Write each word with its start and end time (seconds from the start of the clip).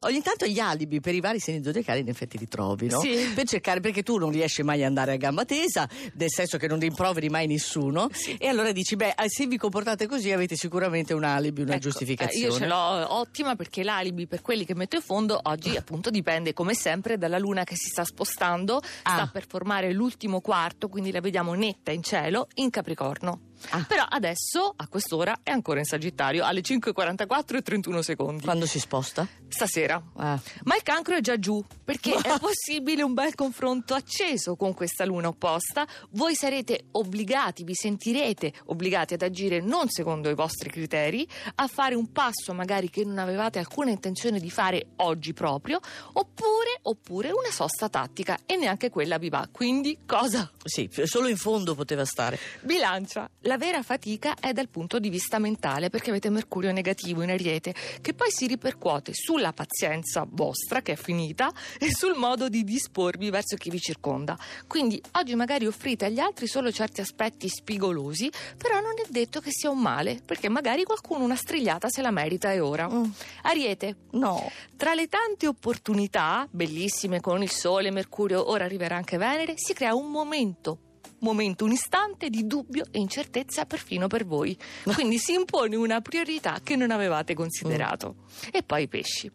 Ogni 0.00 0.22
tanto 0.22 0.46
gli 0.46 0.58
alibi 0.58 1.00
per 1.00 1.14
i 1.14 1.20
vari 1.20 1.40
segni 1.40 1.62
zodiacali 1.64 2.00
in 2.00 2.08
effetti 2.08 2.38
li 2.38 2.46
trovi, 2.48 2.88
no? 2.88 3.00
Sì. 3.00 3.32
Per 3.34 3.46
cercare, 3.46 3.80
perché 3.80 4.02
tu 4.02 4.18
non 4.18 4.30
riesci 4.30 4.62
mai 4.62 4.80
ad 4.80 4.88
andare 4.88 5.12
a 5.12 5.16
gamba 5.16 5.44
tesa, 5.44 5.88
nel 6.14 6.30
senso 6.30 6.58
che 6.58 6.66
non 6.68 6.78
rimproveri 6.78 7.28
mai 7.28 7.46
nessuno. 7.46 8.08
E 8.38 8.46
allora 8.46 8.72
dici, 8.72 8.94
beh, 8.94 9.14
eh, 9.18 9.28
se 9.28 9.46
vi 9.46 9.56
comportate 9.56 10.06
così 10.06 10.30
avete 10.32 10.54
sicuramente 10.54 11.14
un 11.14 11.24
alibi, 11.24 11.62
una 11.62 11.72
Ecco, 11.72 11.80
giustificazione. 11.82 12.44
eh, 12.46 12.48
io 12.48 12.54
ce 12.56 12.66
l'ho 12.66 13.14
ottima 13.14 13.56
perché 13.56 13.82
l'alibi 13.82 14.26
per 14.26 14.42
quelli 14.42 14.64
che 14.64 14.74
metto 14.74 14.96
in 14.96 15.02
fondo 15.02 15.40
oggi 15.44 15.76
appunto 15.76 16.10
dipende 16.10 16.52
come 16.52 16.74
sempre 16.74 17.16
dalla 17.18 17.38
luna 17.38 17.64
che 17.64 17.74
si 17.76 17.88
sta 17.88 18.04
spostando, 18.04 18.76
Ah. 19.02 19.12
sta 19.14 19.30
per 19.32 19.46
formare 19.48 19.92
l'ultimo 19.92 20.40
quarto, 20.40 20.88
quindi 20.88 21.10
la 21.10 21.20
vediamo 21.20 21.54
netta 21.54 21.90
in 21.90 22.02
cielo 22.02 22.48
in 22.56 22.70
Capricorno. 22.70 23.40
Ah. 23.70 23.84
Però 23.86 24.04
adesso 24.08 24.72
a 24.76 24.86
quest'ora 24.88 25.40
è 25.42 25.50
ancora 25.50 25.78
in 25.78 25.84
Sagittario 25.84 26.44
alle 26.44 26.60
5:44 26.60 27.56
e 27.56 27.62
31 27.62 28.02
secondi. 28.02 28.42
Quando 28.44 28.66
si 28.66 28.78
sposta? 28.78 29.26
Stasera. 29.48 30.02
Ah. 30.16 30.40
Ma 30.64 30.76
il 30.76 30.82
cancro 30.82 31.16
è 31.16 31.20
già 31.20 31.38
giù, 31.38 31.64
perché 31.84 32.14
è 32.14 32.38
possibile 32.40 33.02
un 33.02 33.14
bel 33.14 33.34
confronto 33.34 33.94
acceso 33.94 34.56
con 34.56 34.74
questa 34.74 35.04
luna 35.04 35.28
opposta. 35.28 35.86
Voi 36.10 36.34
sarete 36.34 36.86
obbligati, 36.92 37.64
vi 37.64 37.74
sentirete 37.74 38.52
obbligati 38.66 39.14
ad 39.14 39.22
agire 39.22 39.60
non 39.60 39.88
secondo 39.88 40.28
i 40.30 40.34
vostri 40.34 40.70
criteri, 40.70 41.26
a 41.56 41.66
fare 41.66 41.94
un 41.94 42.12
passo 42.12 42.52
magari 42.52 42.90
che 42.90 43.04
non 43.04 43.18
avevate 43.18 43.58
alcuna 43.58 43.90
intenzione 43.90 44.38
di 44.40 44.50
fare 44.50 44.88
oggi 44.96 45.32
proprio, 45.32 45.80
oppure, 46.12 46.78
oppure 46.82 47.30
una 47.30 47.50
sosta 47.50 47.88
tattica 47.88 48.38
e 48.46 48.56
neanche 48.56 48.90
quella 48.90 49.18
vi 49.18 49.28
va. 49.28 49.48
Quindi 49.50 49.98
cosa? 50.06 50.50
Sì, 50.64 50.88
solo 51.04 51.28
in 51.28 51.36
fondo 51.36 51.74
poteva 51.74 52.04
stare. 52.04 52.38
Bilancia. 52.60 53.28
La 53.46 53.58
vera 53.58 53.84
fatica 53.84 54.34
è 54.40 54.52
dal 54.52 54.68
punto 54.68 54.98
di 54.98 55.08
vista 55.08 55.38
mentale 55.38 55.88
perché 55.88 56.10
avete 56.10 56.30
Mercurio 56.30 56.72
negativo 56.72 57.22
in 57.22 57.30
Ariete 57.30 57.72
che 58.00 58.12
poi 58.12 58.28
si 58.32 58.48
ripercuote 58.48 59.12
sulla 59.14 59.52
pazienza 59.52 60.26
vostra 60.28 60.82
che 60.82 60.92
è 60.92 60.96
finita 60.96 61.52
e 61.78 61.94
sul 61.94 62.16
modo 62.16 62.48
di 62.48 62.64
disporvi 62.64 63.30
verso 63.30 63.54
chi 63.56 63.70
vi 63.70 63.78
circonda. 63.78 64.36
Quindi 64.66 65.00
oggi 65.12 65.36
magari 65.36 65.64
offrite 65.64 66.06
agli 66.06 66.18
altri 66.18 66.48
solo 66.48 66.72
certi 66.72 67.00
aspetti 67.00 67.48
spigolosi, 67.48 68.28
però 68.56 68.80
non 68.80 68.94
è 68.98 69.06
detto 69.08 69.38
che 69.38 69.52
sia 69.52 69.70
un 69.70 69.78
male 69.78 70.20
perché 70.26 70.48
magari 70.48 70.82
qualcuno 70.82 71.22
una 71.22 71.36
strigliata 71.36 71.88
se 71.88 72.02
la 72.02 72.10
merita 72.10 72.50
e 72.50 72.58
ora. 72.58 72.88
Mm. 72.88 73.04
Ariete. 73.42 73.96
No. 74.12 74.50
Tra 74.76 74.94
le 74.94 75.06
tante 75.06 75.46
opportunità, 75.46 76.48
bellissime 76.50 77.20
con 77.20 77.44
il 77.44 77.50
Sole, 77.50 77.92
Mercurio, 77.92 78.50
ora 78.50 78.64
arriverà 78.64 78.96
anche 78.96 79.18
Venere, 79.18 79.54
si 79.56 79.72
crea 79.72 79.94
un 79.94 80.10
momento 80.10 80.80
momento, 81.20 81.64
un 81.64 81.72
istante 81.72 82.28
di 82.28 82.46
dubbio 82.46 82.84
e 82.90 82.98
incertezza 82.98 83.66
perfino 83.66 84.06
per 84.06 84.24
voi. 84.24 84.56
Quindi 84.94 85.18
si 85.18 85.32
impone 85.32 85.76
una 85.76 86.00
priorità 86.00 86.60
che 86.62 86.76
non 86.76 86.90
avevate 86.90 87.34
considerato. 87.34 88.16
E 88.50 88.62
poi 88.62 88.82
i 88.82 88.88
pesci. 88.88 89.30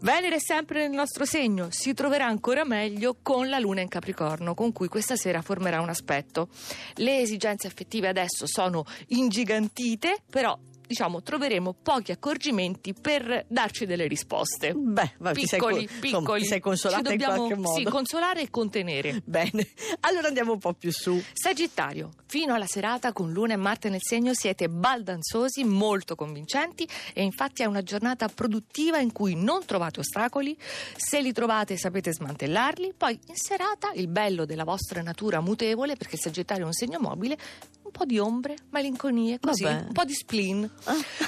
Venere 0.00 0.36
è 0.36 0.38
sempre 0.38 0.86
nel 0.86 0.96
nostro 0.96 1.24
segno, 1.24 1.68
si 1.70 1.92
troverà 1.92 2.24
ancora 2.26 2.64
meglio 2.64 3.16
con 3.20 3.48
la 3.48 3.58
luna 3.58 3.80
in 3.80 3.88
Capricorno, 3.88 4.54
con 4.54 4.70
cui 4.70 4.86
questa 4.86 5.16
sera 5.16 5.42
formerà 5.42 5.80
un 5.80 5.88
aspetto. 5.88 6.50
Le 6.94 7.18
esigenze 7.18 7.66
affettive 7.66 8.06
adesso 8.06 8.46
sono 8.46 8.84
ingigantite, 9.08 10.22
però 10.30 10.56
diciamo 10.88 11.22
troveremo 11.22 11.76
pochi 11.80 12.10
accorgimenti 12.12 12.94
per 12.94 13.44
darci 13.46 13.86
delle 13.86 14.08
risposte. 14.08 14.72
Beh, 14.74 15.12
va, 15.18 15.32
ti 15.32 15.46
sei 15.46 15.60
Piccoli, 15.60 15.86
co- 15.86 15.92
insomma, 15.92 16.18
piccoli. 16.18 16.40
ti 16.40 16.46
sei 16.46 16.60
consolata 16.60 17.10
Ci 17.10 17.16
dobbiamo, 17.16 17.32
in 17.34 17.38
qualche 17.38 17.56
modo. 17.56 17.78
Sì, 17.78 17.84
consolare 17.84 18.40
e 18.40 18.50
contenere. 18.50 19.22
Bene, 19.24 19.68
allora 20.00 20.28
andiamo 20.28 20.52
un 20.52 20.58
po' 20.58 20.72
più 20.72 20.90
su. 20.90 21.22
Sagittario, 21.32 22.10
fino 22.26 22.54
alla 22.54 22.66
serata 22.66 23.12
con 23.12 23.30
Luna 23.32 23.52
e 23.52 23.56
Marte 23.56 23.90
nel 23.90 24.02
segno 24.02 24.32
siete 24.34 24.68
baldanzosi, 24.68 25.62
molto 25.64 26.14
convincenti 26.14 26.88
e 27.12 27.22
infatti 27.22 27.62
è 27.62 27.66
una 27.66 27.82
giornata 27.82 28.26
produttiva 28.28 28.98
in 28.98 29.12
cui 29.12 29.34
non 29.34 29.64
trovate 29.66 30.00
ostacoli, 30.00 30.56
se 30.96 31.20
li 31.20 31.32
trovate 31.32 31.76
sapete 31.76 32.12
smantellarli, 32.12 32.94
poi 32.96 33.18
in 33.26 33.36
serata 33.36 33.92
il 33.94 34.08
bello 34.08 34.46
della 34.46 34.64
vostra 34.64 35.02
natura 35.02 35.40
mutevole, 35.40 35.96
perché 35.96 36.14
il 36.16 36.22
Sagittario 36.22 36.64
è 36.64 36.66
un 36.66 36.72
segno 36.72 36.98
mobile, 36.98 37.36
un 37.88 37.90
po' 37.92 38.04
di 38.04 38.18
ombre, 38.18 38.54
malinconie, 38.70 39.38
così, 39.40 39.62
Vabbè. 39.64 39.86
un 39.86 39.92
po' 39.92 40.04
di 40.04 40.12
spleen. 40.14 40.70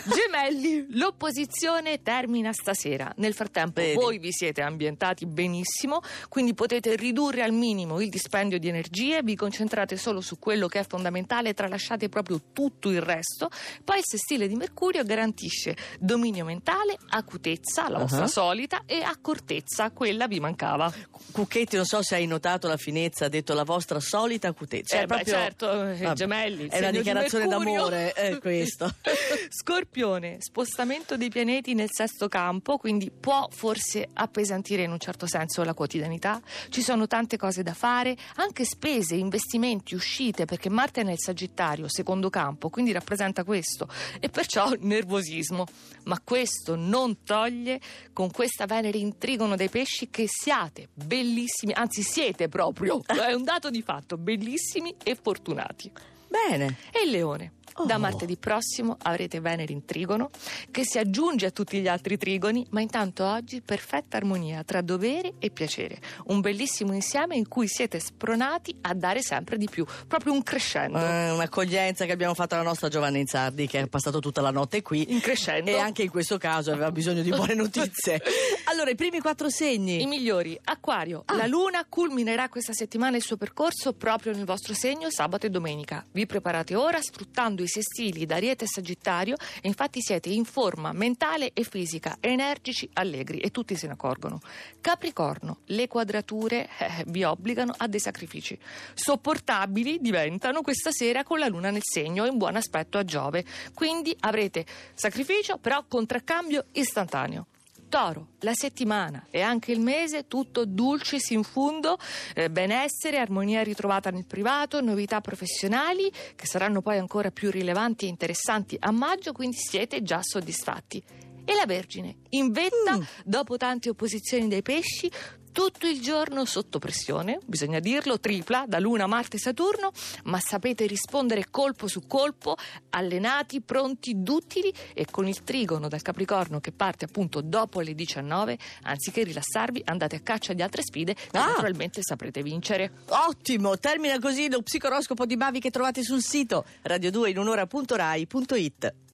Gemelli, 0.05 0.87
l'opposizione 0.99 2.03
termina 2.03 2.53
stasera. 2.53 3.13
Nel 3.17 3.35
frattempo 3.35 3.81
Vedi. 3.81 3.95
voi 3.95 4.19
vi 4.19 4.31
siete 4.33 4.61
ambientati 4.63 5.27
benissimo, 5.27 6.01
quindi 6.29 6.55
potete 6.55 6.97
ridurre 6.97 7.43
al 7.43 7.53
minimo 7.53 8.01
il 8.01 8.09
dispendio 8.11 8.59
di 8.59 8.69
energie, 8.69 9.23
vi 9.23 9.35
concentrate 9.37 9.97
solo 9.97 10.21
su 10.21 10.39
quello 10.39 10.69
che 10.69 10.81
è 10.81 10.87
fondamentale, 10.87 11.55
tralasciate 11.55 12.09
proprio 12.09 12.41
tutto 12.53 12.91
il 12.91 13.01
resto. 13.01 13.49
Poi 13.85 13.99
il 13.99 14.05
sestile 14.07 14.47
di 14.49 14.55
Mercurio 14.55 15.03
garantisce 15.05 15.77
dominio 15.99 16.45
mentale, 16.45 16.97
acutezza, 17.09 17.89
la 17.89 17.99
vostra 17.99 18.25
Ah. 18.25 18.29
solita, 18.29 18.83
e 18.87 19.03
accortezza, 19.03 19.91
quella 19.93 20.27
vi 20.27 20.41
mancava. 20.41 20.93
Cucchetti, 21.33 21.77
non 21.77 21.85
so 21.87 22.03
se 22.03 22.17
hai 22.17 22.27
notato 22.27 22.69
la 22.69 22.77
finezza, 22.77 23.25
ha 23.27 23.29
detto 23.29 23.55
la 23.55 23.65
vostra 23.65 23.99
solita 24.01 24.49
acutezza. 24.49 24.97
Eh, 24.97 25.07
beh, 25.07 25.15
proprio- 25.15 25.33
certo, 25.35 25.71
eh, 25.89 25.97
Vabbè, 25.97 26.15
gemelli, 26.15 26.50
il 26.53 26.69
È 26.69 26.79
una 26.79 26.91
di 26.91 26.99
dichiarazione 26.99 27.47
Mercurio. 27.47 27.75
d'amore, 27.75 28.13
è 28.13 28.39
questo. 28.39 28.93
Scorpione, 29.49 30.37
spostamento 30.41 31.17
dei 31.17 31.29
pianeti 31.29 31.75
nel 31.75 31.89
sesto 31.91 32.29
campo, 32.29 32.77
quindi 32.77 33.11
può 33.11 33.49
forse 33.51 34.09
appesantire 34.13 34.83
in 34.83 34.91
un 34.91 34.99
certo 34.99 35.27
senso 35.27 35.63
la 35.63 35.75
quotidianità. 35.75 36.41
Ci 36.69 36.83
sono 36.83 37.07
tante 37.07 37.37
cose 37.37 37.63
da 37.63 37.75
fare, 37.75 38.17
anche 38.37 38.65
spese, 38.65 39.15
investimenti, 39.15 39.95
uscite, 39.95 40.45
perché 40.45 40.69
Marte 40.69 41.03
è 41.03 41.05
nel 41.05 41.19
Sagittario, 41.19 41.89
secondo 41.89 42.31
campo, 42.31 42.71
quindi 42.71 42.93
rappresenta 42.93 43.45
questo, 43.45 43.89
e 44.19 44.29
perciò 44.29 44.73
nervosismo. 44.79 45.67
Ma 46.05 46.21
questo 46.23 46.77
non 46.77 47.23
toglie 47.25 47.81
con 48.13 48.31
questa 48.31 48.67
Venere 48.67 48.99
in 48.99 49.19
trigono 49.19 49.57
dei 49.57 49.69
pesci 49.69 50.09
che 50.11 50.27
siate 50.29 50.89
bellissimi, 50.93 51.73
anzi 51.73 52.03
siete 52.03 52.49
proprio, 52.49 53.01
è 53.05 53.33
un 53.33 53.45
dato 53.45 53.71
di 53.71 53.83
fatto, 53.83 54.17
bellissimi 54.17 54.95
e 55.03 55.17
fortunati. 55.21 55.93
Bene. 56.31 56.77
E 56.93 57.03
il 57.05 57.11
leone. 57.11 57.55
Da 57.87 57.97
Oh. 57.97 57.99
martedì 57.99 58.37
prossimo 58.37 58.97
avrete 59.03 59.41
Venere 59.41 59.73
in 59.73 59.85
trigono, 59.85 60.31
che 60.71 60.85
si 60.85 60.99
aggiunge 60.99 61.47
a 61.47 61.51
tutti 61.51 61.81
gli 61.81 61.89
altri 61.89 62.17
trigoni, 62.17 62.67
ma 62.71 62.81
intanto 62.81 63.25
oggi 63.25 63.61
perfetta 63.63 64.17
armonia 64.17 64.63
tra 64.65 64.81
dovere 64.81 65.35
e 65.39 65.51
piacere. 65.51 65.99
Un 66.27 66.41
bellissimo 66.41 66.93
insieme 66.93 67.37
in 67.37 67.49
cui 67.49 67.69
siete 67.69 67.99
spronati 68.01 68.77
a 68.83 68.95
dare 68.95 69.23
sempre 69.23 69.57
di 69.57 69.69
più, 69.69 69.85
proprio 70.07 70.33
un 70.33 70.43
crescendo. 70.43 70.99
Eh, 70.99 71.31
un'accoglienza 71.31 72.05
che 72.05 72.13
abbiamo 72.13 72.35
fatto 72.35 72.55
alla 72.55 72.65
nostra 72.65 72.89
Giovanna 72.89 73.19
Inzardi 73.19 73.67
che 73.67 73.81
è 73.81 73.87
passato 73.87 74.21
tutta 74.21 74.41
la 74.41 74.51
notte 74.51 74.83
qui. 74.83 75.13
In 75.13 75.21
crescendo. 75.21 75.71
E 75.71 75.79
anche 75.79 76.03
in 76.03 76.11
questo 76.11 76.39
caso 76.39 76.71
aveva 76.71 76.91
bisogno 76.93 77.23
di 77.23 77.31
buone 77.31 77.55
notizie. 77.55 78.23
Allora, 78.71 78.91
i 78.91 78.95
primi 78.95 79.19
quattro 79.19 79.51
segni. 79.51 80.01
I 80.01 80.07
migliori. 80.07 80.59
Acquario. 80.63 81.23
Ah. 81.27 81.35
La 81.35 81.47
luna 81.47 81.85
culminerà 81.89 82.49
questa 82.49 82.73
settimana 82.73 83.17
il 83.17 83.23
suo 83.23 83.37
percorso 83.37 83.95
proprio 83.95 84.33
nel 84.33 84.45
vostro 84.45 84.75
segno 84.75 85.11
sabato 85.11 85.47
e 85.47 85.51
domenica. 85.51 86.07
Vi 86.13 86.25
preparate 86.25 86.77
ora 86.77 87.01
sfruttando 87.03 87.65
i 87.65 87.69
sestili 87.71 88.27
d'Ariete 88.27 88.65
e 88.65 88.69
Sagittario 88.69 89.37
e 89.63 89.69
infatti 89.69 90.03
siete 90.03 90.29
in 90.29 90.45
forma 90.45 90.93
mentale 90.93 91.53
e 91.55 91.65
fisica, 91.65 92.19
energici, 92.21 92.89
allegri 92.95 93.39
e 93.39 93.51
tutti 93.51 93.77
se 93.77 93.87
ne 93.87 93.95
accorgono. 93.95 94.41
Capricorno. 94.81 95.61
Le 95.67 95.89
quadrature 95.89 96.69
eh, 96.79 97.05
vi 97.07 97.25
obbligano 97.25 97.73
a 97.77 97.87
dei 97.87 98.01
sacrifici. 98.01 98.59
Sopportabili 98.93 99.99
diventano 100.01 100.61
questa 100.61 100.91
sera 100.91 101.25
con 101.25 101.39
la 101.39 101.49
luna 101.49 101.71
nel 101.71 101.83
segno 101.83 102.27
in 102.27 102.37
buon 102.37 102.57
aspetto 102.57 102.99
a 102.99 103.05
Giove. 103.05 103.45
Quindi 103.73 104.15
avrete 104.21 104.67
sacrificio 104.93 105.57
però 105.57 105.85
contraccambio 105.87 106.67
istantaneo. 106.73 107.47
Toro, 107.91 108.29
la 108.41 108.55
settimana 108.55 109.27
e 109.31 109.41
anche 109.43 109.73
il 109.73 109.81
mese, 109.81 110.29
tutto 110.29 110.65
dulcis 110.65 111.31
in 111.31 111.43
fundo, 111.43 111.99
eh, 112.37 112.49
benessere, 112.49 113.19
armonia 113.19 113.65
ritrovata 113.65 114.11
nel 114.11 114.27
privato, 114.27 114.81
novità 114.81 115.21
professionali 115.21 116.11
che 116.37 116.47
saranno 116.47 116.83
poi 116.83 116.99
ancora 116.99 117.33
più 117.33 117.51
rilevanti 117.51 118.07
e 118.07 118.09
interessanti 118.09 118.77
a 118.79 118.93
maggio, 118.93 119.33
quindi 119.33 119.57
siete 119.57 120.03
già 120.03 120.21
soddisfatti. 120.23 121.03
E 121.45 121.55
la 121.55 121.67
Vergine, 121.67 122.19
in 122.31 122.53
vetta, 122.53 122.97
Mm. 122.97 123.03
dopo 123.25 123.57
tante 123.57 123.89
opposizioni 123.89 124.47
dei 124.47 124.63
pesci, 124.63 125.11
tutto 125.53 125.87
il 125.87 126.01
giorno 126.01 126.45
sotto 126.45 126.79
pressione, 126.79 127.39
bisogna 127.45 127.81
dirlo, 127.81 128.21
tripla, 128.21 128.65
da 128.67 128.79
Luna, 128.79 129.07
Marte 129.07 129.37
e 129.37 129.41
Saturno, 129.41 129.91
ma 130.25 130.39
sapete 130.41 130.87
rispondere 130.87 131.47
colpo 131.51 131.87
su 131.87 132.07
colpo, 132.07 132.57
allenati, 132.91 133.61
pronti, 133.61 134.23
duttili 134.23 134.73
e 134.95 135.07
con 135.11 135.27
il 135.27 135.43
trigono 135.43 135.89
dal 135.89 136.03
Capricorno 136.03 136.61
che 136.61 136.73
parte 136.73 137.07
appunto 137.07 137.41
dopo 137.41 137.81
le 137.81 137.95
19, 137.95 138.59
anziché 138.83 139.25
rilassarvi 139.25 139.83
andate 139.87 140.17
a 140.17 140.21
caccia 140.21 140.53
di 140.53 140.63
altre 140.63 140.83
sfide 140.83 141.15
che 141.15 141.29
Ah! 141.33 141.47
naturalmente 141.47 142.03
saprete 142.03 142.43
vincere. 142.43 142.93
Ottimo, 143.09 143.79
termina 143.79 144.19
così 144.19 144.51
lo 144.51 144.63
psicoroscopo 144.63 145.27
di 145.27 145.37
Bavi 145.37 145.61
che 145.61 145.71
trovate 145.71 146.03
sul 146.03 146.23
sito 146.23 146.65
radio2inunora.rai.it. 146.85 148.95